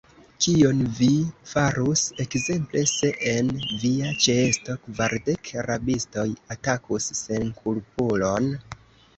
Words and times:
Kion 0.43 0.77
vi 0.99 1.09
farus, 1.49 2.05
ekzemple, 2.23 2.83
se 2.91 3.11
en 3.33 3.51
via 3.83 4.15
ĉeesto 4.25 4.79
kvardek 4.87 5.53
rabistoj 5.69 6.27
atakus 6.57 7.13
senkulpulon? 7.23 8.51